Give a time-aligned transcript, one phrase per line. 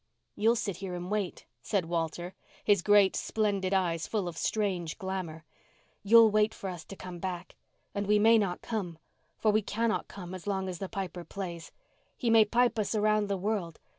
[0.35, 5.45] You'll sit here and wait," said Walter, his great, splendid eyes full of strange glamour.
[6.01, 7.55] "You'll wait for us to come back.
[7.93, 11.71] And we may not come—for we cannot come as long as the Piper plays.
[12.17, 13.79] He may pipe us round the world.